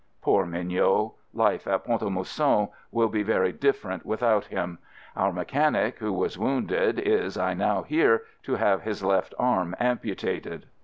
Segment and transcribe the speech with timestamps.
[0.19, 1.11] Poor Mignot—
[1.45, 4.79] life at Pont a Mousson will be very different without him;
[5.15, 9.75] and our mechanic, who was wounded, is, I now hear, to have his left arm
[9.79, 10.65] amputated.